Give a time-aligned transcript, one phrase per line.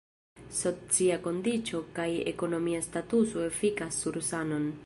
[0.59, 4.71] Socia kondiĉo kaj ekonomia statuso efikas sur sanon.